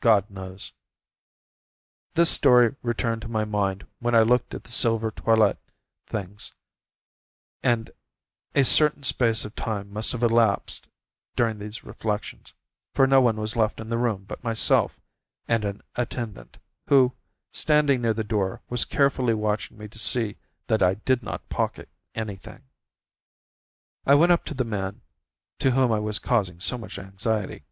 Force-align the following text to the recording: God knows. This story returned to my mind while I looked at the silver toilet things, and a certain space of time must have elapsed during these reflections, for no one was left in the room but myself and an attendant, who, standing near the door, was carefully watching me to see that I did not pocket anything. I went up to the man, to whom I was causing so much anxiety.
God 0.00 0.28
knows. 0.28 0.72
This 2.12 2.28
story 2.28 2.76
returned 2.82 3.22
to 3.22 3.28
my 3.28 3.46
mind 3.46 3.86
while 3.98 4.14
I 4.14 4.20
looked 4.20 4.52
at 4.52 4.62
the 4.64 4.70
silver 4.70 5.10
toilet 5.10 5.56
things, 6.06 6.52
and 7.62 7.90
a 8.54 8.62
certain 8.62 9.04
space 9.04 9.42
of 9.46 9.56
time 9.56 9.90
must 9.90 10.12
have 10.12 10.22
elapsed 10.22 10.86
during 11.34 11.58
these 11.58 11.82
reflections, 11.82 12.52
for 12.92 13.06
no 13.06 13.22
one 13.22 13.36
was 13.36 13.56
left 13.56 13.80
in 13.80 13.88
the 13.88 13.96
room 13.96 14.24
but 14.24 14.44
myself 14.44 15.00
and 15.48 15.64
an 15.64 15.80
attendant, 15.96 16.58
who, 16.88 17.14
standing 17.50 18.02
near 18.02 18.12
the 18.12 18.22
door, 18.22 18.60
was 18.68 18.84
carefully 18.84 19.32
watching 19.32 19.78
me 19.78 19.88
to 19.88 19.98
see 19.98 20.36
that 20.66 20.82
I 20.82 20.92
did 20.92 21.22
not 21.22 21.48
pocket 21.48 21.88
anything. 22.14 22.64
I 24.04 24.14
went 24.14 24.30
up 24.32 24.44
to 24.44 24.52
the 24.52 24.64
man, 24.66 25.00
to 25.60 25.70
whom 25.70 25.90
I 25.90 26.00
was 26.00 26.18
causing 26.18 26.60
so 26.60 26.76
much 26.76 26.98
anxiety. 26.98 27.64